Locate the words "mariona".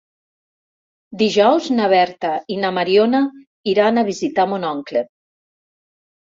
2.79-3.21